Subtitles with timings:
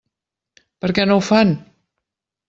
[0.85, 1.51] Per què no ho fan?